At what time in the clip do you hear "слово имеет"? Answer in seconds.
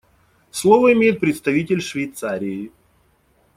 0.49-1.19